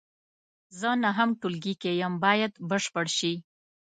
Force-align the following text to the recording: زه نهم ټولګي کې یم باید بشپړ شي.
زه 0.79 0.89
نهم 1.03 1.29
ټولګي 1.39 1.73
کې 1.81 1.91
یم 2.01 2.13
باید 2.23 2.51
بشپړ 2.69 3.05
شي. 3.17 3.33